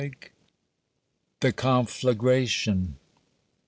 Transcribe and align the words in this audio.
THE 1.41 1.51
CONFLAGRATION. 1.53 2.97